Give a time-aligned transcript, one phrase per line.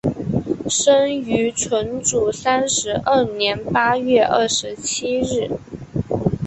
[0.67, 5.51] 生于纯祖三十二年八月二十七日。